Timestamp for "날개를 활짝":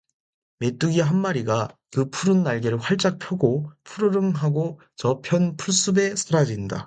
2.43-3.19